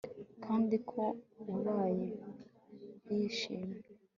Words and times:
kandi 0.43 0.75
ko 0.89 1.01
wabayeho 1.51 2.29
yishimwe 3.13 3.75